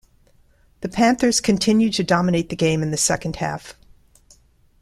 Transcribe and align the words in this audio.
The 0.79 0.89
Panthers 0.89 1.39
continued 1.39 1.93
to 1.93 2.03
dominate 2.03 2.49
the 2.49 2.55
game 2.55 2.81
in 2.81 2.89
the 2.89 2.97
second 2.97 3.35
half. 3.35 3.75